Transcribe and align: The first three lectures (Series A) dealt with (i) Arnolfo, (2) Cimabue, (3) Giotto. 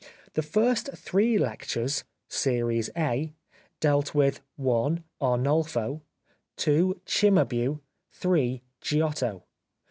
The 0.33 0.41
first 0.41 0.89
three 0.97 1.37
lectures 1.37 2.05
(Series 2.27 2.89
A) 2.97 3.33
dealt 3.79 4.15
with 4.15 4.41
(i) 4.57 4.99
Arnolfo, 5.23 6.01
(2) 6.57 7.01
Cimabue, 7.05 7.81
(3) 8.11 8.63
Giotto. 8.81 9.43